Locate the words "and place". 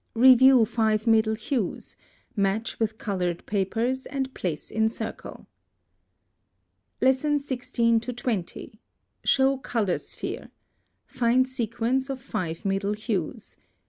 4.07-4.71